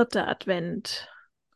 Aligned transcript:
Vierter 0.00 0.28
Advent. 0.28 1.10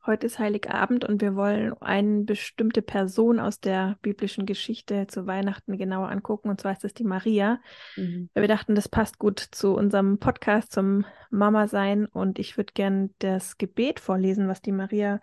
Heute 0.05 0.27
ist 0.27 0.39
Heiligabend 0.39 1.07
und 1.07 1.23
wir 1.23 1.35
wollen 1.35 1.73
eine 1.81 2.25
bestimmte 2.25 2.83
Person 2.83 3.41
aus 3.41 3.59
der 3.59 3.97
biblischen 4.03 4.45
Geschichte 4.45 5.07
zu 5.07 5.27
Weihnachten 5.27 5.79
genauer 5.79 6.11
angucken. 6.11 6.51
Und 6.51 6.61
zwar 6.61 6.73
ist 6.73 6.85
das 6.85 6.93
die 6.93 7.05
Maria. 7.05 7.59
Mhm. 7.97 8.29
Wir 8.35 8.47
dachten, 8.47 8.75
das 8.75 8.87
passt 8.87 9.19
gut 9.19 9.39
zu 9.41 9.75
unserem 9.75 10.19
Podcast 10.19 10.73
zum 10.73 11.07
Mama 11.31 11.69
sein. 11.69 12.05
Und 12.05 12.39
ich 12.39 12.59
würde 12.59 12.75
gern 12.75 13.15
das 13.19 13.57
Gebet 13.57 13.99
vorlesen, 13.99 14.47
was 14.47 14.61
die 14.61 14.73
Maria 14.73 15.23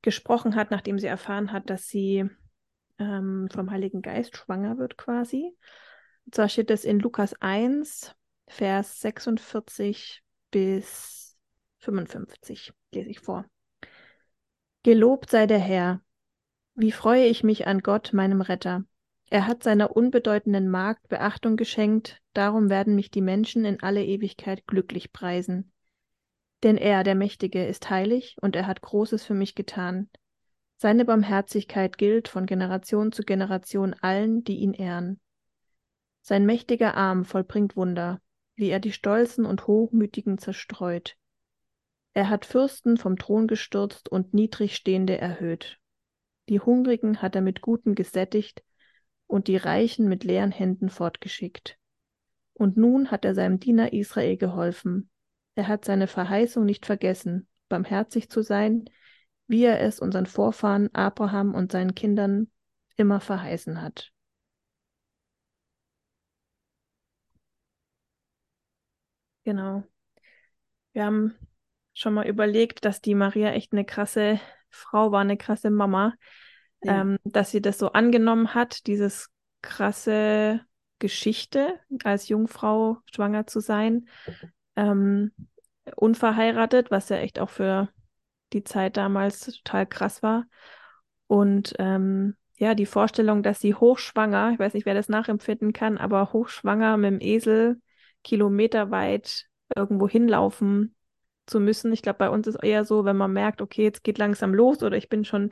gesprochen 0.00 0.54
hat, 0.54 0.70
nachdem 0.70 1.00
sie 1.00 1.08
erfahren 1.08 1.50
hat, 1.50 1.68
dass 1.68 1.88
sie 1.88 2.30
ähm, 3.00 3.48
vom 3.52 3.72
Heiligen 3.72 4.02
Geist 4.02 4.36
schwanger 4.36 4.78
wird 4.78 4.96
quasi. 4.96 5.52
Und 6.26 6.36
zwar 6.36 6.48
steht 6.48 6.70
es 6.70 6.84
in 6.84 7.00
Lukas 7.00 7.34
1, 7.40 8.14
Vers 8.46 9.00
46 9.00 10.22
bis 10.52 11.31
55 11.82 12.72
lese 12.94 13.10
ich 13.10 13.20
vor. 13.20 13.44
Gelobt 14.82 15.30
sei 15.30 15.46
der 15.46 15.58
Herr. 15.58 16.00
Wie 16.74 16.92
freue 16.92 17.26
ich 17.26 17.44
mich 17.44 17.66
an 17.66 17.80
Gott, 17.80 18.12
meinem 18.12 18.40
Retter. 18.40 18.84
Er 19.30 19.46
hat 19.46 19.62
seiner 19.62 19.96
unbedeutenden 19.96 20.68
Magd 20.68 21.08
Beachtung 21.08 21.56
geschenkt, 21.56 22.20
darum 22.34 22.70
werden 22.70 22.94
mich 22.94 23.10
die 23.10 23.20
Menschen 23.20 23.64
in 23.64 23.82
alle 23.82 24.04
Ewigkeit 24.04 24.66
glücklich 24.66 25.12
preisen. 25.12 25.72
Denn 26.62 26.76
er, 26.76 27.02
der 27.02 27.14
Mächtige, 27.14 27.66
ist 27.66 27.90
heilig 27.90 28.36
und 28.40 28.54
er 28.54 28.66
hat 28.66 28.82
Großes 28.82 29.24
für 29.24 29.34
mich 29.34 29.54
getan. 29.54 30.08
Seine 30.76 31.04
Barmherzigkeit 31.04 31.98
gilt 31.98 32.28
von 32.28 32.46
Generation 32.46 33.12
zu 33.12 33.22
Generation 33.22 33.94
allen, 34.00 34.44
die 34.44 34.56
ihn 34.56 34.74
ehren. 34.74 35.20
Sein 36.20 36.46
mächtiger 36.46 36.94
Arm 36.94 37.24
vollbringt 37.24 37.76
Wunder, 37.76 38.20
wie 38.54 38.68
er 38.68 38.80
die 38.80 38.92
Stolzen 38.92 39.44
und 39.44 39.66
Hochmütigen 39.66 40.38
zerstreut. 40.38 41.16
Er 42.14 42.28
hat 42.28 42.44
Fürsten 42.44 42.98
vom 42.98 43.16
Thron 43.16 43.46
gestürzt 43.46 44.08
und 44.08 44.34
Niedrigstehende 44.34 45.18
erhöht. 45.18 45.78
Die 46.48 46.60
Hungrigen 46.60 47.22
hat 47.22 47.34
er 47.34 47.42
mit 47.42 47.62
Guten 47.62 47.94
gesättigt 47.94 48.62
und 49.26 49.48
die 49.48 49.56
Reichen 49.56 50.08
mit 50.08 50.24
leeren 50.24 50.52
Händen 50.52 50.90
fortgeschickt. 50.90 51.78
Und 52.52 52.76
nun 52.76 53.10
hat 53.10 53.24
er 53.24 53.34
seinem 53.34 53.60
Diener 53.60 53.92
Israel 53.92 54.36
geholfen. 54.36 55.10
Er 55.54 55.68
hat 55.68 55.84
seine 55.84 56.06
Verheißung 56.06 56.64
nicht 56.66 56.84
vergessen, 56.84 57.48
barmherzig 57.68 58.28
zu 58.28 58.42
sein, 58.42 58.84
wie 59.46 59.64
er 59.64 59.80
es 59.80 60.00
unseren 60.00 60.26
Vorfahren 60.26 60.94
Abraham 60.94 61.54
und 61.54 61.72
seinen 61.72 61.94
Kindern 61.94 62.50
immer 62.96 63.20
verheißen 63.20 63.80
hat. 63.80 64.12
Genau. 69.44 69.82
Wir 70.92 71.04
haben 71.04 71.34
schon 71.94 72.14
mal 72.14 72.26
überlegt, 72.26 72.84
dass 72.84 73.00
die 73.00 73.14
Maria 73.14 73.50
echt 73.50 73.72
eine 73.72 73.84
krasse 73.84 74.40
Frau 74.70 75.12
war, 75.12 75.20
eine 75.20 75.36
krasse 75.36 75.70
Mama, 75.70 76.14
ja. 76.82 77.02
ähm, 77.02 77.18
dass 77.24 77.50
sie 77.50 77.60
das 77.60 77.78
so 77.78 77.92
angenommen 77.92 78.54
hat, 78.54 78.86
dieses 78.86 79.30
krasse 79.60 80.60
Geschichte 80.98 81.78
als 82.04 82.28
Jungfrau 82.28 82.98
schwanger 83.12 83.46
zu 83.46 83.60
sein, 83.60 84.08
ähm, 84.76 85.32
unverheiratet, 85.96 86.90
was 86.90 87.08
ja 87.08 87.16
echt 87.16 87.38
auch 87.38 87.50
für 87.50 87.88
die 88.52 88.64
Zeit 88.64 88.96
damals 88.96 89.40
total 89.40 89.86
krass 89.86 90.22
war. 90.22 90.44
Und 91.26 91.74
ähm, 91.78 92.36
ja, 92.56 92.74
die 92.74 92.86
Vorstellung, 92.86 93.42
dass 93.42 93.60
sie 93.60 93.74
hochschwanger, 93.74 94.52
ich 94.52 94.58
weiß 94.58 94.74
nicht, 94.74 94.86
wer 94.86 94.94
das 94.94 95.08
nachempfinden 95.08 95.72
kann, 95.72 95.98
aber 95.98 96.32
hochschwanger 96.32 96.96
mit 96.96 97.10
dem 97.10 97.20
Esel 97.20 97.80
kilometerweit 98.22 99.46
irgendwo 99.74 100.08
hinlaufen 100.08 100.94
zu 101.46 101.60
müssen. 101.60 101.92
Ich 101.92 102.02
glaube, 102.02 102.18
bei 102.18 102.30
uns 102.30 102.46
ist 102.46 102.62
eher 102.62 102.84
so, 102.84 103.04
wenn 103.04 103.16
man 103.16 103.32
merkt, 103.32 103.60
okay, 103.60 103.82
jetzt 103.82 104.04
geht 104.04 104.18
langsam 104.18 104.54
los 104.54 104.82
oder 104.82 104.96
ich 104.96 105.08
bin 105.08 105.24
schon 105.24 105.50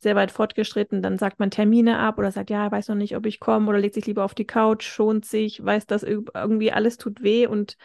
sehr 0.00 0.14
weit 0.14 0.30
fortgeschritten, 0.30 1.02
dann 1.02 1.18
sagt 1.18 1.40
man 1.40 1.50
Termine 1.50 1.98
ab 1.98 2.18
oder 2.18 2.30
sagt, 2.30 2.50
ja, 2.50 2.70
weiß 2.70 2.88
noch 2.88 2.96
nicht, 2.96 3.16
ob 3.16 3.26
ich 3.26 3.40
komme 3.40 3.68
oder 3.68 3.78
legt 3.78 3.94
sich 3.94 4.06
lieber 4.06 4.24
auf 4.24 4.34
die 4.34 4.46
Couch, 4.46 4.84
schont 4.84 5.24
sich, 5.24 5.64
weiß, 5.64 5.86
dass 5.86 6.04
irgendwie 6.04 6.70
alles 6.70 6.98
tut 6.98 7.22
weh 7.22 7.46
und 7.46 7.76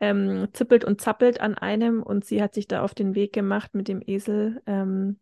ähm, 0.00 0.48
zippelt 0.52 0.84
und 0.84 1.00
zappelt 1.00 1.40
an 1.40 1.54
einem 1.54 2.02
und 2.02 2.24
sie 2.24 2.42
hat 2.42 2.52
sich 2.52 2.68
da 2.68 2.82
auf 2.82 2.94
den 2.94 3.14
Weg 3.14 3.32
gemacht 3.32 3.74
mit 3.74 3.88
dem 3.88 4.02
Esel, 4.04 4.60
ähm, 4.66 5.18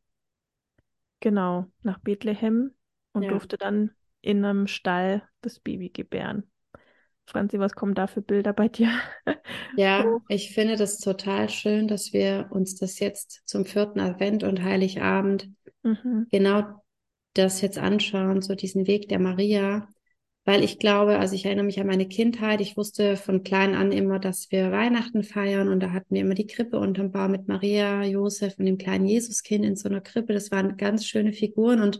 genau, 1.21 1.66
nach 1.82 1.98
Bethlehem 1.98 2.75
und 3.12 3.22
ja. 3.22 3.31
durfte 3.31 3.56
dann 3.56 3.92
in 4.21 4.44
einem 4.44 4.66
Stall 4.66 5.22
das 5.42 5.60
Baby 5.60 5.91
gebären. 5.91 6.50
Franzi, 7.32 7.59
was 7.59 7.75
kommen 7.75 7.94
da 7.94 8.06
für 8.06 8.20
Bilder 8.20 8.53
bei 8.53 8.69
dir? 8.69 8.91
Ja, 9.76 10.04
oh. 10.06 10.20
ich 10.28 10.53
finde 10.53 10.76
das 10.76 10.98
total 10.98 11.48
schön, 11.48 11.88
dass 11.88 12.12
wir 12.12 12.48
uns 12.50 12.76
das 12.76 12.98
jetzt 12.98 13.41
zum 13.47 13.65
vierten 13.65 14.00
Advent 14.00 14.44
und 14.44 14.62
Heiligabend 14.62 15.48
mhm. 15.82 16.26
genau 16.31 16.62
das 17.32 17.62
jetzt 17.62 17.78
anschauen, 17.78 18.42
so 18.42 18.54
diesen 18.54 18.87
Weg 18.87 19.09
der 19.09 19.19
Maria. 19.19 19.88
Weil 20.44 20.62
ich 20.62 20.78
glaube, 20.78 21.19
also 21.19 21.34
ich 21.34 21.47
erinnere 21.47 21.65
mich 21.65 21.81
an 21.81 21.87
meine 21.87 22.06
Kindheit, 22.06 22.60
ich 22.60 22.76
wusste 22.76 23.16
von 23.16 23.44
klein 23.44 23.75
an 23.75 23.92
immer, 23.92 24.19
dass 24.19 24.50
wir 24.50 24.71
Weihnachten 24.71 25.22
feiern 25.22 25.69
und 25.69 25.81
da 25.81 25.92
hatten 25.92 26.15
wir 26.15 26.21
immer 26.21 26.34
die 26.34 26.48
Krippe 26.48 26.78
unterm 26.78 27.12
Baum 27.12 27.31
mit 27.31 27.48
Maria, 27.48 28.03
Josef 28.03 28.59
und 28.59 28.66
dem 28.66 28.76
kleinen 28.76 29.06
Jesuskind 29.06 29.65
in 29.65 29.76
so 29.76 29.88
einer 29.88 30.00
Krippe. 30.03 30.34
Das 30.34 30.50
waren 30.50 30.76
ganz 30.76 31.06
schöne 31.06 31.32
Figuren 31.32 31.81
und 31.81 31.98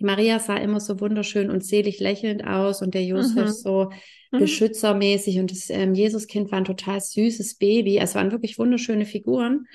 die 0.00 0.06
Maria 0.06 0.38
sah 0.38 0.56
immer 0.56 0.80
so 0.80 0.98
wunderschön 1.00 1.50
und 1.50 1.64
selig 1.64 2.00
lächelnd 2.00 2.46
aus 2.46 2.80
und 2.80 2.94
der 2.94 3.04
Josef 3.04 3.48
mhm. 3.48 3.52
so 3.52 3.90
mhm. 4.32 4.38
beschützermäßig 4.38 5.38
und 5.38 5.50
das 5.50 5.68
ähm, 5.68 5.94
Jesuskind 5.94 6.50
war 6.50 6.58
ein 6.58 6.64
total 6.64 7.00
süßes 7.00 7.56
Baby. 7.56 7.98
Es 7.98 8.14
waren 8.14 8.32
wirklich 8.32 8.58
wunderschöne 8.58 9.04
Figuren. 9.04 9.66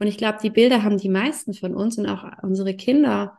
Und 0.00 0.08
ich 0.08 0.16
glaube, 0.16 0.38
die 0.42 0.50
Bilder 0.50 0.82
haben 0.82 0.98
die 0.98 1.08
meisten 1.08 1.54
von 1.54 1.76
uns 1.76 1.96
und 1.96 2.06
auch 2.06 2.24
unsere 2.42 2.74
Kinder. 2.74 3.38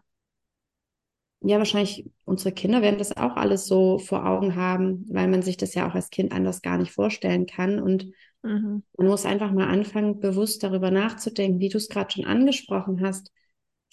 Ja, 1.41 1.57
wahrscheinlich 1.57 2.09
unsere 2.23 2.53
Kinder 2.53 2.81
werden 2.81 2.99
das 2.99 3.17
auch 3.17 3.35
alles 3.35 3.65
so 3.67 3.99
vor 3.99 4.25
Augen 4.25 4.55
haben, 4.55 5.05
weil 5.09 5.27
man 5.27 5.41
sich 5.41 5.57
das 5.57 5.73
ja 5.73 5.89
auch 5.89 5.93
als 5.93 6.09
Kind 6.09 6.31
anders 6.31 6.61
gar 6.61 6.77
nicht 6.77 6.93
vorstellen 6.93 7.47
kann. 7.47 7.81
Und 7.81 8.05
mhm. 8.43 8.83
man 8.97 9.07
muss 9.07 9.25
einfach 9.25 9.51
mal 9.51 9.67
anfangen, 9.67 10.21
bewusst 10.21 10.63
darüber 10.63 10.89
nachzudenken, 10.89 11.59
wie 11.59 11.67
du 11.67 11.77
es 11.77 11.89
gerade 11.89 12.11
schon 12.11 12.23
angesprochen 12.23 13.01
hast 13.05 13.29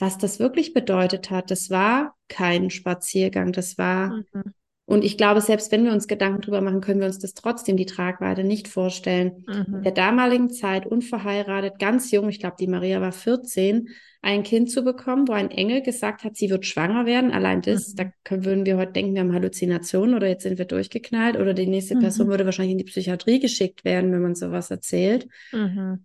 was 0.01 0.19
das 0.19 0.41
wirklich 0.41 0.73
bedeutet 0.73 1.31
hat. 1.31 1.51
Das 1.51 1.71
war 1.71 2.17
kein 2.29 2.71
Spaziergang, 2.71 3.53
das 3.53 3.79
war. 3.79 4.09
Mhm. 4.33 4.55
Und 4.87 5.05
ich 5.05 5.17
glaube, 5.17 5.41
selbst 5.41 5.71
wenn 5.71 5.85
wir 5.85 5.93
uns 5.93 6.09
Gedanken 6.09 6.41
drüber 6.41 6.61
machen, 6.61 6.81
können 6.81 6.99
wir 6.99 7.07
uns 7.07 7.21
das 7.21 7.35
trotzdem 7.35 7.77
die 7.77 7.87
Tragweite 7.87 8.43
nicht 8.43 8.67
vorstellen. 8.67 9.45
Mhm. 9.47 9.77
In 9.77 9.83
der 9.83 9.93
damaligen 9.93 10.51
Zeit, 10.51 10.85
unverheiratet, 10.85 11.79
ganz 11.79 12.11
jung, 12.11 12.29
ich 12.29 12.41
glaube, 12.41 12.57
die 12.59 12.67
Maria 12.67 13.01
war 13.01 13.13
14, 13.13 13.89
ein 14.21 14.43
Kind 14.43 14.71
zu 14.71 14.83
bekommen, 14.83 15.29
wo 15.29 15.33
ein 15.33 15.53
Engel 15.53 15.83
gesagt 15.83 16.25
hat, 16.25 16.37
sie 16.37 16.51
wird 16.51 16.67
schwanger 16.67 17.07
werden. 17.07 17.31
Allein 17.31 17.63
das, 17.63 17.93
mhm. 17.93 17.97
da 17.97 18.05
können, 18.25 18.45
würden 18.45 18.67
wir 18.67 18.79
heute 18.79 18.93
denken, 18.93 19.15
wir 19.15 19.21
haben 19.21 19.33
Halluzinationen 19.33 20.17
oder 20.17 20.27
jetzt 20.27 20.43
sind 20.43 20.59
wir 20.59 20.65
durchgeknallt 20.65 21.37
oder 21.37 21.55
die 21.55 21.69
nächste 21.69 21.95
mhm. 21.95 22.01
Person 22.01 22.27
würde 22.27 22.45
wahrscheinlich 22.45 22.73
in 22.73 22.79
die 22.79 22.85
Psychiatrie 22.85 23.39
geschickt 23.39 23.85
werden, 23.85 24.11
wenn 24.11 24.23
man 24.23 24.35
sowas 24.35 24.73
erzählt. 24.73 25.29
Mhm. 25.53 26.05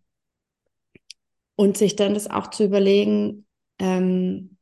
Und 1.55 1.77
sich 1.77 1.95
dann 1.95 2.13
das 2.13 2.29
auch 2.29 2.51
zu 2.51 2.65
überlegen, 2.65 3.44
ähm, 3.79 4.57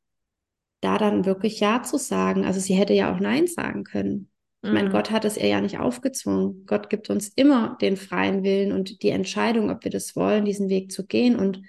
da 0.82 0.98
dann 0.98 1.26
wirklich 1.26 1.60
Ja 1.60 1.84
zu 1.84 1.98
sagen. 1.98 2.46
Also 2.46 2.60
sie 2.60 2.76
hätte 2.76 2.94
ja 2.94 3.14
auch 3.14 3.20
Nein 3.20 3.48
sagen 3.48 3.84
können. 3.84 4.30
Ich 4.62 4.72
meine, 4.72 4.90
mhm. 4.90 4.94
Gott 4.94 5.12
hat 5.12 5.26
es 5.26 5.36
ihr 5.36 5.48
ja 5.48 5.60
nicht 5.60 5.80
aufgezwungen. 5.80 6.66
Gott 6.66 6.90
gibt 6.90 7.10
uns 7.10 7.28
immer 7.30 7.78
den 7.82 7.98
freien 7.98 8.44
Willen 8.44 8.72
und 8.72 9.04
die 9.04 9.10
Entscheidung, 9.10 9.70
ob 9.70 9.84
wir 9.84 9.92
das 9.92 10.16
wollen, 10.16 10.46
diesen 10.46 10.70
Weg 10.70 10.92
zu 10.92 11.06
gehen. 11.06 11.36
Und 11.36 11.62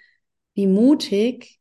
wie 0.55 0.69
mutig 0.69 1.59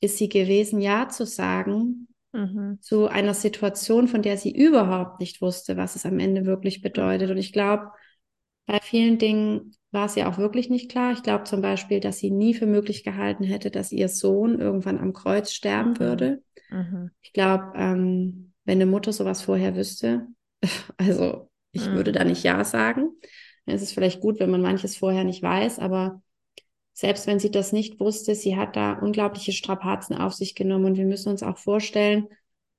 ist 0.00 0.18
sie 0.18 0.28
gewesen, 0.28 0.80
Ja 0.80 1.08
zu 1.08 1.26
sagen 1.26 2.08
mhm. 2.34 2.78
zu 2.80 3.06
einer 3.06 3.34
Situation, 3.34 4.08
von 4.08 4.22
der 4.22 4.36
sie 4.36 4.54
überhaupt 4.54 5.20
nicht 5.20 5.40
wusste, 5.40 5.76
was 5.76 5.96
es 5.96 6.04
am 6.04 6.18
Ende 6.18 6.44
wirklich 6.44 6.82
bedeutet. 6.82 7.30
Und 7.30 7.38
ich 7.38 7.52
glaube, 7.52 7.90
bei 8.66 8.80
vielen 8.80 9.18
Dingen 9.18 9.76
war 9.94 10.06
es 10.06 10.16
ja 10.16 10.28
auch 10.28 10.36
wirklich 10.36 10.68
nicht 10.68 10.90
klar. 10.90 11.12
Ich 11.12 11.22
glaube 11.22 11.44
zum 11.44 11.62
Beispiel, 11.62 12.00
dass 12.00 12.18
sie 12.18 12.30
nie 12.30 12.52
für 12.52 12.66
möglich 12.66 13.04
gehalten 13.04 13.44
hätte, 13.44 13.70
dass 13.70 13.92
ihr 13.92 14.08
Sohn 14.08 14.58
irgendwann 14.58 14.98
am 14.98 15.12
Kreuz 15.12 15.52
sterben 15.52 15.92
mhm. 15.92 15.98
würde. 16.00 16.42
Mhm. 16.70 17.10
Ich 17.22 17.32
glaube, 17.32 17.72
ähm, 17.76 18.52
wenn 18.64 18.78
eine 18.78 18.86
Mutter 18.86 19.12
sowas 19.12 19.42
vorher 19.42 19.76
wüsste, 19.76 20.26
also 20.98 21.48
ich 21.72 21.88
mhm. 21.88 21.94
würde 21.94 22.12
da 22.12 22.24
nicht 22.24 22.42
Ja 22.42 22.64
sagen. 22.64 23.10
Es 23.66 23.80
ist 23.80 23.92
vielleicht 23.92 24.20
gut, 24.20 24.40
wenn 24.40 24.50
man 24.50 24.60
manches 24.60 24.96
vorher 24.96 25.24
nicht 25.24 25.42
weiß, 25.42 25.78
aber 25.78 26.20
selbst 26.92 27.26
wenn 27.26 27.38
sie 27.38 27.50
das 27.50 27.72
nicht 27.72 27.98
wusste, 27.98 28.34
sie 28.34 28.56
hat 28.56 28.76
da 28.76 28.92
unglaubliche 28.92 29.52
Strapazen 29.52 30.16
auf 30.16 30.34
sich 30.34 30.54
genommen 30.54 30.84
und 30.84 30.96
wir 30.96 31.06
müssen 31.06 31.30
uns 31.30 31.42
auch 31.42 31.56
vorstellen, 31.56 32.28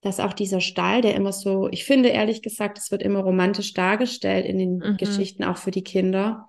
dass 0.01 0.19
auch 0.19 0.33
dieser 0.33 0.61
Stall, 0.61 1.01
der 1.01 1.15
immer 1.15 1.33
so, 1.33 1.67
ich 1.69 1.83
finde 1.83 2.09
ehrlich 2.09 2.43
gesagt, 2.43 2.77
es 2.77 2.91
wird 2.91 3.01
immer 3.01 3.21
romantisch 3.21 3.73
dargestellt 3.73 4.45
in 4.45 4.59
den 4.59 4.77
mhm. 4.77 4.97
Geschichten, 4.97 5.43
auch 5.43 5.57
für 5.57 5.71
die 5.71 5.83
Kinder. 5.83 6.47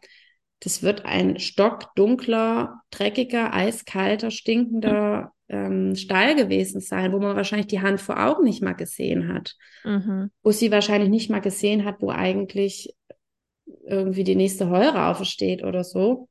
Das 0.61 0.83
wird 0.83 1.05
ein 1.05 1.39
stockdunkler, 1.39 2.81
dreckiger, 2.91 3.53
eiskalter, 3.53 4.31
stinkender 4.31 5.33
ähm, 5.49 5.95
Stall 5.95 6.35
gewesen 6.35 6.81
sein, 6.81 7.13
wo 7.13 7.19
man 7.19 7.37
wahrscheinlich 7.37 7.69
die 7.69 7.81
Hand 7.81 8.01
vor 8.01 8.19
Augen 8.19 8.45
nicht 8.45 8.63
mal 8.63 8.73
gesehen 8.73 9.33
hat. 9.33 9.55
Mhm. 9.85 10.31
Wo 10.43 10.51
sie 10.51 10.71
wahrscheinlich 10.71 11.11
nicht 11.11 11.31
mal 11.31 11.41
gesehen 11.41 11.85
hat, 11.85 11.97
wo 12.01 12.11
eigentlich 12.11 12.95
irgendwie 13.85 14.25
die 14.25 14.37
nächste 14.37 14.69
Heuraufe 14.69 15.25
steht 15.25 15.63
oder 15.63 15.85
so. 15.85 16.29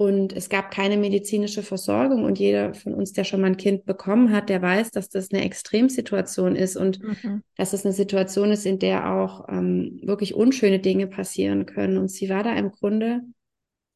Und 0.00 0.32
es 0.32 0.48
gab 0.48 0.70
keine 0.70 0.96
medizinische 0.96 1.64
Versorgung. 1.64 2.22
Und 2.24 2.38
jeder 2.38 2.72
von 2.72 2.94
uns, 2.94 3.12
der 3.12 3.24
schon 3.24 3.40
mal 3.40 3.48
ein 3.48 3.56
Kind 3.56 3.84
bekommen 3.84 4.30
hat, 4.32 4.48
der 4.48 4.62
weiß, 4.62 4.92
dass 4.92 5.08
das 5.08 5.32
eine 5.32 5.44
Extremsituation 5.44 6.54
ist 6.54 6.76
und 6.76 7.02
mhm. 7.02 7.42
dass 7.56 7.72
es 7.72 7.84
eine 7.84 7.92
Situation 7.92 8.52
ist, 8.52 8.64
in 8.64 8.78
der 8.78 9.12
auch 9.12 9.48
ähm, 9.48 9.98
wirklich 10.04 10.34
unschöne 10.34 10.78
Dinge 10.78 11.08
passieren 11.08 11.66
können. 11.66 11.98
Und 11.98 12.12
sie 12.12 12.28
war 12.28 12.44
da 12.44 12.54
im 12.54 12.70
Grunde 12.70 13.22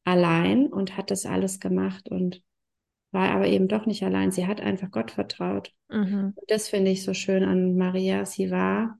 allein 0.03 0.67
und 0.67 0.97
hat 0.97 1.09
das 1.09 1.25
alles 1.25 1.61
gemacht 1.61 2.09
und 2.09 2.41
war 3.13 3.29
aber 3.29 3.47
eben 3.47 3.69
doch 3.69 3.85
nicht 3.85 4.03
allein. 4.03 4.31
Sie 4.31 4.45
hat 4.45 4.59
einfach 4.59 4.91
Gott 4.91 5.11
vertraut. 5.11 5.71
Mhm. 5.89 6.33
Und 6.35 6.51
das 6.51 6.67
finde 6.67 6.91
ich 6.91 7.03
so 7.03 7.13
schön 7.13 7.45
an 7.45 7.77
Maria. 7.77 8.25
Sie 8.25 8.51
war 8.51 8.99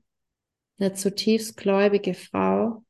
eine 0.78 0.94
zutiefst 0.94 1.56
gläubige 1.56 2.14
Frau, 2.14 2.83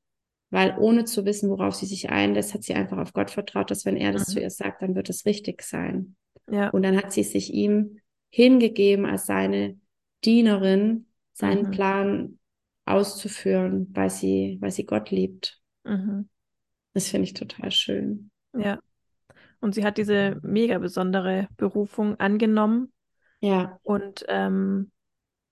weil 0.55 0.79
ohne 0.79 1.05
zu 1.05 1.25
wissen, 1.25 1.51
worauf 1.51 1.75
sie 1.75 1.85
sich 1.85 2.11
einlässt, 2.11 2.55
hat 2.55 2.63
sie 2.63 2.75
einfach 2.75 2.99
auf 2.99 3.13
Gott 3.13 3.33
vertraut, 3.33 3.73
dass 3.73 3.85
wenn 3.85 3.97
er 3.97 4.13
das 4.13 4.29
mhm. 4.29 4.33
zu 4.33 4.41
ihr 4.41 4.51
sagt, 4.51 4.83
dann 4.83 4.95
wird 4.95 5.11
es 5.11 5.27
richtig 5.27 5.63
sein. 5.63 6.15
Ja. 6.49 6.71
Und 6.71 6.85
dann 6.85 6.97
hat 6.97 7.13
sie 7.13 7.25
sich 7.25 7.53
ihm 7.53 7.99
hingegeben 8.31 9.05
als 9.05 9.27
seine 9.27 9.81
Dienerin, 10.25 11.07
seinen 11.33 11.67
mhm. 11.67 11.71
Plan 11.73 12.39
auszuführen, 12.85 13.89
weil 13.95 14.11
sie, 14.11 14.59
weil 14.61 14.71
sie 14.71 14.87
Gott 14.87 15.11
liebt. 15.11 15.61
Mhm. 15.83 16.29
Das 16.93 17.09
finde 17.09 17.25
ich 17.25 17.35
total 17.35 17.73
schön. 17.73 18.31
Ja. 18.57 18.79
Und 19.59 19.75
sie 19.75 19.85
hat 19.85 19.99
diese 19.99 20.39
mega 20.43 20.79
besondere 20.79 21.49
Berufung 21.57 22.21
angenommen. 22.21 22.93
Ja. 23.41 23.81
Und 23.83 24.25
ähm, 24.29 24.93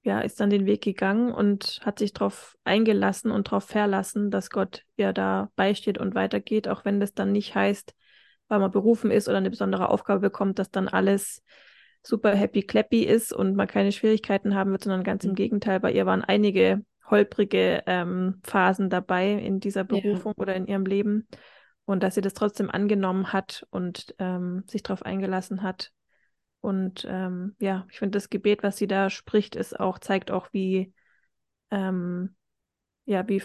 ja, 0.02 0.20
ist 0.20 0.40
dann 0.40 0.50
den 0.50 0.66
Weg 0.66 0.82
gegangen 0.82 1.32
und 1.32 1.80
hat 1.84 2.00
sich 2.00 2.12
darauf 2.12 2.56
eingelassen 2.64 3.30
und 3.30 3.48
darauf 3.48 3.64
verlassen, 3.64 4.30
dass 4.30 4.50
Gott 4.50 4.82
ihr 4.96 5.12
da 5.12 5.50
beisteht 5.54 5.98
und 5.98 6.14
weitergeht, 6.14 6.68
auch 6.68 6.84
wenn 6.84 6.98
das 6.98 7.14
dann 7.14 7.32
nicht 7.32 7.54
heißt, 7.54 7.94
weil 8.48 8.58
man 8.58 8.72
berufen 8.72 9.10
ist 9.10 9.28
oder 9.28 9.38
eine 9.38 9.50
besondere 9.50 9.88
Aufgabe 9.88 10.20
bekommt, 10.20 10.58
dass 10.58 10.70
dann 10.70 10.88
alles 10.88 11.42
super 12.02 12.34
happy 12.34 12.62
clappy 12.62 13.04
ist 13.04 13.32
und 13.32 13.54
man 13.54 13.68
keine 13.68 13.92
Schwierigkeiten 13.92 14.56
haben 14.56 14.72
wird, 14.72 14.82
sondern 14.82 15.04
ganz 15.04 15.24
im 15.24 15.30
mhm. 15.30 15.36
Gegenteil, 15.36 15.78
bei 15.78 15.92
ihr 15.92 16.04
waren 16.04 16.24
einige 16.24 16.84
holprige 17.08 17.82
ähm, 17.86 18.40
Phasen 18.42 18.90
dabei 18.90 19.32
in 19.32 19.60
dieser 19.60 19.84
Berufung 19.84 20.34
ja. 20.36 20.42
oder 20.42 20.56
in 20.56 20.66
ihrem 20.66 20.84
Leben 20.84 21.28
und 21.84 22.02
dass 22.02 22.16
sie 22.16 22.20
das 22.20 22.34
trotzdem 22.34 22.70
angenommen 22.70 23.32
hat 23.32 23.66
und 23.70 24.14
ähm, 24.18 24.64
sich 24.66 24.82
darauf 24.82 25.02
eingelassen 25.02 25.62
hat, 25.62 25.92
und 26.62 27.04
ähm, 27.08 27.56
ja, 27.58 27.86
ich 27.90 27.98
finde 27.98 28.16
das 28.16 28.30
Gebet, 28.30 28.62
was 28.62 28.76
sie 28.76 28.86
da 28.86 29.10
spricht, 29.10 29.56
ist 29.56 29.78
auch, 29.78 29.98
zeigt 29.98 30.30
auch, 30.30 30.48
wie, 30.52 30.94
ähm, 31.72 32.36
ja, 33.04 33.28
wie 33.28 33.42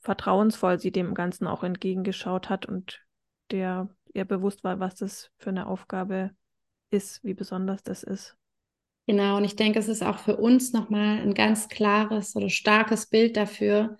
vertrauensvoll 0.00 0.78
sie 0.78 0.92
dem 0.92 1.14
Ganzen 1.14 1.46
auch 1.46 1.64
entgegengeschaut 1.64 2.50
hat 2.50 2.66
und 2.66 3.00
der 3.50 3.88
ihr 4.12 4.26
bewusst 4.26 4.64
war, 4.64 4.78
was 4.80 4.96
das 4.96 5.30
für 5.38 5.48
eine 5.48 5.66
Aufgabe 5.66 6.30
ist, 6.90 7.24
wie 7.24 7.34
besonders 7.34 7.82
das 7.82 8.02
ist. 8.02 8.36
Genau, 9.06 9.38
und 9.38 9.44
ich 9.44 9.56
denke, 9.56 9.78
es 9.78 9.88
ist 9.88 10.02
auch 10.02 10.18
für 10.18 10.36
uns 10.36 10.74
nochmal 10.74 11.20
ein 11.20 11.32
ganz 11.32 11.68
klares 11.68 12.36
oder 12.36 12.50
starkes 12.50 13.06
Bild 13.06 13.38
dafür, 13.38 13.96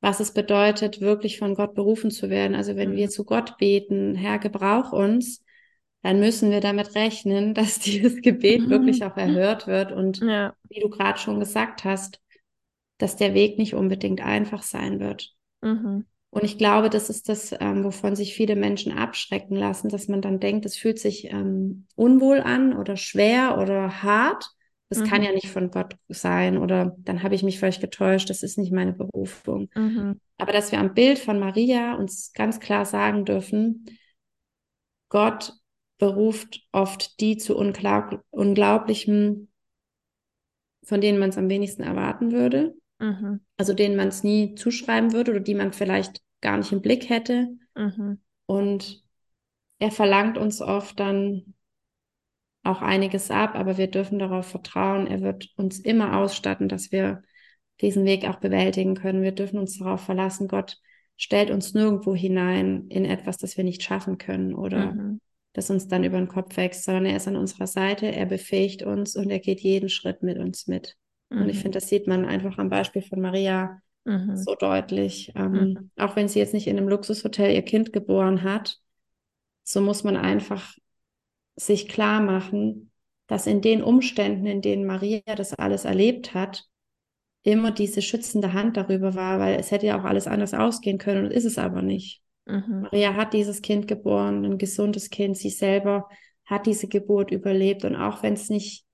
was 0.00 0.20
es 0.20 0.32
bedeutet, 0.32 1.00
wirklich 1.00 1.40
von 1.40 1.56
Gott 1.56 1.74
berufen 1.74 2.12
zu 2.12 2.30
werden. 2.30 2.54
Also 2.54 2.76
wenn 2.76 2.92
mhm. 2.92 2.96
wir 2.96 3.10
zu 3.10 3.24
Gott 3.24 3.56
beten, 3.58 4.14
Herr, 4.14 4.38
gebrauch 4.38 4.92
uns, 4.92 5.44
dann 6.02 6.20
müssen 6.20 6.50
wir 6.50 6.60
damit 6.60 6.94
rechnen, 6.94 7.54
dass 7.54 7.78
dieses 7.78 8.22
Gebet 8.22 8.68
wirklich 8.68 9.04
auch 9.04 9.16
erhört 9.16 9.66
wird. 9.66 9.92
Und 9.92 10.20
ja. 10.20 10.54
wie 10.68 10.80
du 10.80 10.88
gerade 10.88 11.18
schon 11.18 11.40
gesagt 11.40 11.84
hast, 11.84 12.20
dass 12.98 13.16
der 13.16 13.34
Weg 13.34 13.58
nicht 13.58 13.74
unbedingt 13.74 14.20
einfach 14.20 14.62
sein 14.62 15.00
wird. 15.00 15.34
Mhm. 15.62 16.06
Und 16.30 16.44
ich 16.44 16.58
glaube, 16.58 16.90
das 16.90 17.08
ist 17.08 17.28
das, 17.28 17.54
ähm, 17.60 17.82
wovon 17.84 18.14
sich 18.14 18.34
viele 18.34 18.56
Menschen 18.56 18.92
abschrecken 18.92 19.56
lassen, 19.56 19.88
dass 19.88 20.06
man 20.06 20.20
dann 20.20 20.38
denkt, 20.38 20.66
es 20.66 20.76
fühlt 20.76 20.98
sich 20.98 21.32
ähm, 21.32 21.86
unwohl 21.94 22.40
an 22.40 22.76
oder 22.76 22.96
schwer 22.96 23.58
oder 23.58 24.02
hart. 24.02 24.44
Das 24.88 25.00
mhm. 25.00 25.04
kann 25.04 25.22
ja 25.22 25.32
nicht 25.32 25.48
von 25.48 25.70
Gott 25.70 25.96
sein 26.08 26.58
oder 26.58 26.94
dann 26.98 27.22
habe 27.22 27.34
ich 27.34 27.42
mich 27.42 27.58
vielleicht 27.58 27.80
getäuscht, 27.80 28.30
das 28.30 28.42
ist 28.42 28.58
nicht 28.58 28.72
meine 28.72 28.92
Berufung. 28.92 29.68
Mhm. 29.74 30.20
Aber 30.38 30.52
dass 30.52 30.70
wir 30.72 30.78
am 30.78 30.94
Bild 30.94 31.18
von 31.18 31.40
Maria 31.40 31.94
uns 31.94 32.32
ganz 32.34 32.60
klar 32.60 32.84
sagen 32.84 33.24
dürfen, 33.24 33.86
Gott 35.08 35.54
beruft 35.98 36.66
oft 36.72 37.20
die 37.20 37.36
zu 37.36 37.56
Unglaub 37.56 38.22
Unglaublichem, 38.30 39.48
von 40.84 41.00
denen 41.00 41.18
man 41.18 41.30
es 41.30 41.38
am 41.38 41.48
wenigsten 41.48 41.82
erwarten 41.82 42.32
würde. 42.32 42.74
Mhm. 42.98 43.40
Also 43.56 43.72
denen 43.72 43.96
man 43.96 44.08
es 44.08 44.22
nie 44.22 44.54
zuschreiben 44.54 45.12
würde 45.12 45.32
oder 45.32 45.40
die 45.40 45.54
man 45.54 45.72
vielleicht 45.72 46.22
gar 46.40 46.56
nicht 46.56 46.72
im 46.72 46.82
Blick 46.82 47.08
hätte. 47.08 47.48
Mhm. 47.74 48.20
Und 48.46 49.02
er 49.78 49.90
verlangt 49.90 50.38
uns 50.38 50.60
oft 50.60 50.98
dann 51.00 51.54
auch 52.62 52.82
einiges 52.82 53.30
ab, 53.30 53.54
aber 53.54 53.78
wir 53.78 53.86
dürfen 53.88 54.18
darauf 54.18 54.46
vertrauen, 54.46 55.06
er 55.06 55.20
wird 55.20 55.50
uns 55.56 55.78
immer 55.78 56.16
ausstatten, 56.16 56.68
dass 56.68 56.90
wir 56.90 57.22
diesen 57.80 58.04
Weg 58.04 58.28
auch 58.28 58.36
bewältigen 58.36 58.94
können. 58.94 59.22
Wir 59.22 59.32
dürfen 59.32 59.58
uns 59.58 59.78
darauf 59.78 60.00
verlassen, 60.00 60.48
Gott 60.48 60.78
stellt 61.16 61.50
uns 61.50 61.74
nirgendwo 61.74 62.14
hinein 62.14 62.88
in 62.88 63.04
etwas, 63.04 63.38
das 63.38 63.56
wir 63.56 63.64
nicht 63.64 63.82
schaffen 63.82 64.18
können 64.18 64.54
oder 64.54 64.92
mhm 64.92 65.20
das 65.56 65.70
uns 65.70 65.88
dann 65.88 66.04
über 66.04 66.18
den 66.18 66.28
Kopf 66.28 66.54
wächst, 66.58 66.84
sondern 66.84 67.06
er 67.06 67.16
ist 67.16 67.26
an 67.28 67.36
unserer 67.36 67.66
Seite, 67.66 68.06
er 68.06 68.26
befähigt 68.26 68.82
uns 68.82 69.16
und 69.16 69.30
er 69.30 69.38
geht 69.38 69.60
jeden 69.60 69.88
Schritt 69.88 70.22
mit 70.22 70.38
uns 70.38 70.66
mit. 70.66 70.96
Mhm. 71.30 71.42
Und 71.42 71.48
ich 71.48 71.56
mhm. 71.56 71.60
finde, 71.62 71.78
das 71.78 71.88
sieht 71.88 72.06
man 72.06 72.26
einfach 72.26 72.58
am 72.58 72.68
Beispiel 72.68 73.00
von 73.00 73.22
Maria 73.22 73.80
mhm. 74.04 74.36
so 74.36 74.54
deutlich. 74.54 75.32
Ähm, 75.34 75.52
mhm. 75.52 75.90
Auch 75.96 76.14
wenn 76.14 76.28
sie 76.28 76.40
jetzt 76.40 76.52
nicht 76.52 76.66
in 76.66 76.76
einem 76.76 76.90
Luxushotel 76.90 77.54
ihr 77.54 77.62
Kind 77.62 77.94
geboren 77.94 78.42
hat, 78.42 78.80
so 79.64 79.80
muss 79.80 80.04
man 80.04 80.18
einfach 80.18 80.74
sich 81.56 81.88
klar 81.88 82.20
machen, 82.20 82.90
dass 83.26 83.46
in 83.46 83.62
den 83.62 83.82
Umständen, 83.82 84.44
in 84.44 84.60
denen 84.60 84.84
Maria 84.84 85.22
das 85.36 85.54
alles 85.54 85.86
erlebt 85.86 86.34
hat, 86.34 86.66
immer 87.44 87.70
diese 87.70 88.02
schützende 88.02 88.52
Hand 88.52 88.76
darüber 88.76 89.14
war, 89.14 89.38
weil 89.38 89.58
es 89.58 89.70
hätte 89.70 89.86
ja 89.86 89.98
auch 89.98 90.04
alles 90.04 90.26
anders 90.26 90.52
ausgehen 90.52 90.98
können 90.98 91.24
und 91.24 91.32
ist 91.32 91.46
es 91.46 91.56
aber 91.56 91.80
nicht. 91.80 92.20
Mhm. 92.46 92.82
Maria 92.82 93.14
hat 93.14 93.32
dieses 93.32 93.60
Kind 93.62 93.88
geboren, 93.88 94.44
ein 94.44 94.58
gesundes 94.58 95.10
Kind. 95.10 95.36
Sie 95.36 95.50
selber 95.50 96.08
hat 96.44 96.66
diese 96.66 96.88
Geburt 96.88 97.30
überlebt. 97.30 97.84
Und 97.84 97.96
auch 97.96 98.22
wenn 98.22 98.34
es 98.34 98.48
nicht 98.48 98.86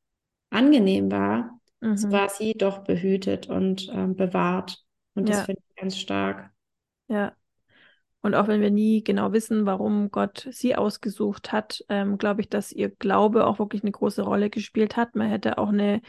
angenehm 0.51 1.11
war, 1.11 1.59
mhm. 1.81 1.97
so 1.97 2.11
war 2.11 2.29
sie 2.29 2.55
doch 2.55 2.79
behütet 2.85 3.49
und 3.49 3.89
ähm, 3.93 4.17
bewahrt. 4.17 4.83
Und 5.15 5.29
das 5.29 5.39
ja. 5.39 5.45
finde 5.45 5.63
ich 5.69 5.77
ganz 5.77 5.97
stark. 5.99 6.51
Ja. 7.09 7.33
Und 8.23 8.35
auch 8.35 8.47
wenn 8.47 8.61
wir 8.61 8.71
nie 8.71 9.03
genau 9.03 9.33
wissen, 9.33 9.67
warum 9.67 10.11
Gott 10.11 10.49
sie 10.53 10.77
ausgesucht 10.77 11.51
hat, 11.51 11.85
ähm, 11.89 12.19
glaube 12.19 12.41
ich, 12.41 12.49
dass 12.49 12.73
ihr 12.73 12.89
Glaube 12.89 13.47
auch 13.47 13.59
wirklich 13.59 13.83
eine 13.83 13.91
große 13.91 14.23
Rolle 14.23 14.49
gespielt 14.49 14.97
hat. 14.97 15.17
Man 15.17 15.29
hätte 15.29 15.59
auch 15.59 15.71
eine 15.71 16.01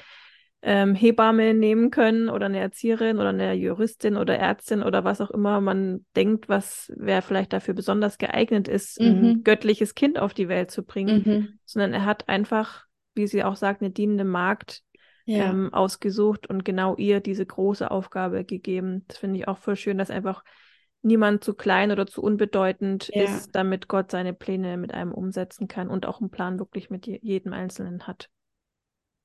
ähm, 0.65 0.95
Hebamme 0.95 1.53
nehmen 1.53 1.91
können 1.91 2.29
oder 2.29 2.45
eine 2.45 2.59
Erzieherin 2.59 3.17
oder 3.17 3.29
eine 3.29 3.53
Juristin 3.53 4.15
oder 4.15 4.37
Ärztin 4.37 4.81
oder 4.81 5.03
was 5.03 5.19
auch 5.19 5.29
immer 5.29 5.59
man 5.59 6.05
denkt, 6.15 6.47
was 6.47 6.91
wer 6.95 7.21
vielleicht 7.21 7.51
dafür 7.51 7.73
besonders 7.73 8.17
geeignet 8.17 8.69
ist, 8.69 8.99
mhm. 8.99 9.07
ein 9.07 9.43
göttliches 9.43 9.93
Kind 9.93 10.17
auf 10.17 10.33
die 10.33 10.47
Welt 10.47 10.71
zu 10.71 10.83
bringen, 10.83 11.23
mhm. 11.25 11.59
sondern 11.65 11.93
er 11.93 12.05
hat 12.05 12.29
einfach, 12.29 12.85
wie 13.13 13.27
sie 13.27 13.43
auch 13.43 13.57
sagt, 13.57 13.81
eine 13.81 13.91
dienende 13.91 14.23
Magd 14.23 14.83
ja. 15.25 15.49
ähm, 15.49 15.73
ausgesucht 15.73 16.47
und 16.47 16.63
genau 16.63 16.95
ihr 16.95 17.19
diese 17.19 17.45
große 17.45 17.91
Aufgabe 17.91 18.45
gegeben. 18.45 19.03
Das 19.09 19.17
finde 19.17 19.39
ich 19.39 19.49
auch 19.49 19.57
voll 19.57 19.75
schön, 19.75 19.97
dass 19.97 20.09
einfach 20.09 20.45
niemand 21.01 21.43
zu 21.43 21.53
klein 21.53 21.91
oder 21.91 22.07
zu 22.07 22.21
unbedeutend 22.21 23.11
ja. 23.13 23.23
ist, 23.23 23.51
damit 23.53 23.89
Gott 23.89 24.11
seine 24.11 24.33
Pläne 24.33 24.77
mit 24.77 24.93
einem 24.93 25.11
umsetzen 25.11 25.67
kann 25.67 25.89
und 25.89 26.05
auch 26.05 26.21
einen 26.21 26.29
Plan 26.29 26.57
wirklich 26.57 26.89
mit 26.89 27.05
jedem 27.05 27.51
Einzelnen 27.51 28.07
hat. 28.07 28.29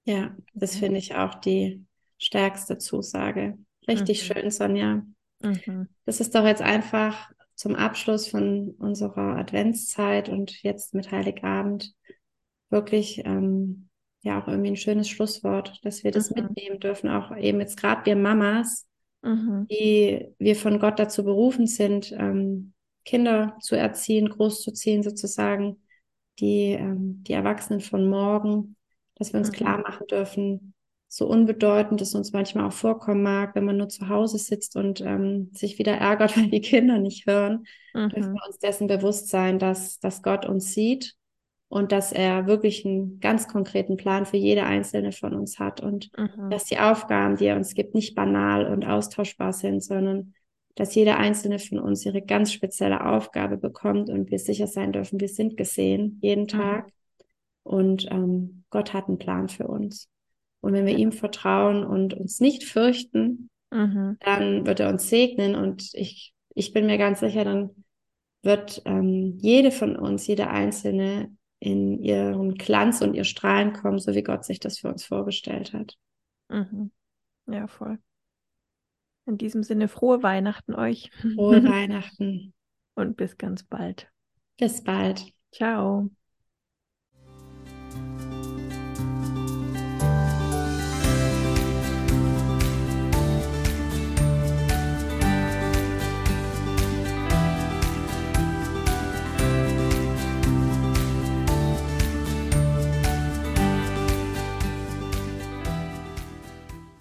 Ja, 0.05 0.37
das 0.55 0.75
mhm. 0.75 0.79
finde 0.79 0.99
ich 0.99 1.15
auch 1.15 1.35
die 1.35 1.85
stärkste 2.19 2.79
Zusage. 2.79 3.59
Richtig 3.87 4.23
mhm. 4.23 4.33
schön, 4.33 4.51
Sonja. 4.51 5.03
Mhm. 5.41 5.89
Das 6.05 6.21
ist 6.21 6.35
doch 6.35 6.45
jetzt 6.45 6.63
einfach 6.63 7.31
zum 7.55 7.75
Abschluss 7.75 8.29
von 8.29 8.71
unserer 8.79 9.37
Adventszeit 9.37 10.29
und 10.29 10.63
jetzt 10.63 10.95
mit 10.95 11.11
Heiligabend 11.11 11.93
wirklich 12.71 13.23
ähm, 13.25 13.89
ja 14.23 14.41
auch 14.41 14.49
irgendwie 14.49 14.71
ein 14.71 14.77
schönes 14.77 15.09
Schlusswort, 15.09 15.81
dass 15.85 16.05
wir 16.05 16.11
das 16.11 16.31
mhm. 16.31 16.43
mitnehmen 16.43 16.81
dürfen, 16.81 17.09
auch 17.09 17.37
eben 17.37 17.61
jetzt 17.61 17.77
gerade 17.77 18.07
wir 18.07 18.17
Mamas, 18.17 18.87
mhm. 19.23 19.67
die 19.71 20.29
wir 20.39 20.57
von 20.57 20.79
Gott 20.79 20.99
dazu 20.99 21.25
berufen 21.25 21.67
sind, 21.67 22.13
ähm, 22.13 22.73
Kinder 23.05 23.57
zu 23.61 23.75
erziehen, 23.75 24.29
großzuziehen 24.29 25.03
sozusagen, 25.03 25.83
die, 26.39 26.73
ähm, 26.73 27.25
die 27.27 27.33
Erwachsenen 27.33 27.81
von 27.81 28.09
morgen 28.09 28.77
dass 29.19 29.33
wir 29.33 29.41
uns 29.41 29.51
mhm. 29.51 29.55
klar 29.55 29.79
machen 29.79 30.07
dürfen, 30.07 30.75
so 31.09 31.27
unbedeutend 31.27 32.03
es 32.03 32.15
uns 32.15 32.33
manchmal 32.33 32.67
auch 32.67 32.73
vorkommen 32.73 33.23
mag, 33.23 33.55
wenn 33.55 33.65
man 33.65 33.79
nur 33.79 33.89
zu 33.89 34.09
Hause 34.09 34.39
sitzt 34.39 34.77
und 34.77 35.01
ähm, 35.01 35.51
sich 35.55 35.79
wieder 35.79 35.95
ärgert, 35.95 36.37
weil 36.37 36.51
die 36.51 36.61
Kinder 36.61 36.99
nicht 36.99 37.27
hören, 37.27 37.65
mhm. 37.95 38.11
dürfen 38.11 38.35
wir 38.35 38.47
uns 38.47 38.59
dessen 38.59 38.87
bewusst 38.87 39.29
sein, 39.29 39.59
dass, 39.59 39.99
dass 40.01 40.23
Gott 40.23 40.47
uns 40.47 40.75
sieht 40.75 41.15
und 41.69 41.93
dass 41.93 42.13
er 42.13 42.47
wirklich 42.47 42.85
einen 42.85 43.21
ganz 43.21 43.49
konkreten 43.49 43.97
Plan 43.97 44.27
für 44.27 44.37
jede 44.37 44.65
einzelne 44.65 45.13
von 45.13 45.35
uns 45.35 45.59
hat 45.59 45.81
und 45.81 46.11
mhm. 46.17 46.51
dass 46.51 46.65
die 46.65 46.79
Aufgaben, 46.79 47.37
die 47.37 47.47
er 47.47 47.57
uns 47.57 47.75
gibt, 47.75 47.95
nicht 47.95 48.15
banal 48.15 48.67
und 48.67 48.85
austauschbar 48.85 49.53
sind, 49.53 49.83
sondern 49.83 50.35
dass 50.75 50.95
jeder 50.95 51.19
einzelne 51.19 51.59
von 51.59 51.79
uns 51.81 52.07
ihre 52.07 52.23
ganz 52.23 52.53
spezielle 52.53 53.05
Aufgabe 53.05 53.57
bekommt 53.57 54.11
und 54.11 54.31
wir 54.31 54.39
sicher 54.39 54.67
sein 54.67 54.93
dürfen, 54.93 55.21
wir 55.21 55.29
sind 55.29 55.57
gesehen 55.57 56.19
jeden 56.23 56.45
mhm. 56.45 56.49
Tag. 56.49 56.87
Mhm. 56.87 56.93
Und 57.65 58.07
ähm, 58.11 58.58
Gott 58.71 58.93
hat 58.93 59.09
einen 59.09 59.19
Plan 59.19 59.49
für 59.49 59.67
uns. 59.67 60.09
Und 60.61 60.73
wenn 60.73 60.87
wir 60.87 60.97
ihm 60.97 61.13
vertrauen 61.13 61.85
und 61.85 62.15
uns 62.15 62.41
nicht 62.41 62.65
fürchten, 62.65 63.51
mhm. 63.71 64.17
dann 64.21 64.67
wird 64.67 64.81
er 64.81 64.89
uns 64.89 65.09
segnen. 65.09 65.55
Und 65.55 65.91
ich, 65.95 66.35
ich 66.55 66.73
bin 66.73 66.87
mir 66.87 66.99
ganz 66.99 67.21
sicher, 67.21 67.45
dann 67.45 67.71
wird 68.43 68.83
ähm, 68.85 69.37
jede 69.39 69.71
von 69.71 69.97
uns, 69.97 70.27
jede 70.27 70.49
einzelne 70.49 71.33
in 71.61 72.03
ihren 72.03 72.55
Glanz 72.55 73.01
und 73.01 73.15
ihr 73.15 73.25
Strahlen 73.25 73.73
kommen, 73.73 73.99
so 73.99 74.15
wie 74.15 74.23
Gott 74.23 74.45
sich 74.45 74.61
das 74.61 74.79
für 74.79 74.89
uns 74.89 75.05
vorgestellt 75.05 75.73
hat. 75.73 75.97
Mhm. 76.49 76.91
Ja, 77.47 77.67
voll. 77.67 77.99
In 79.27 79.39
diesem 79.39 79.63
Sinne, 79.63 79.89
frohe 79.89 80.23
Weihnachten 80.23 80.75
euch. 80.75 81.11
Frohe 81.35 81.63
Weihnachten. 81.65 82.55
Und 82.95 83.17
bis 83.17 83.37
ganz 83.37 83.63
bald. 83.63 84.11
Bis 84.59 84.83
bald. 84.83 85.33
Ciao. 85.53 86.11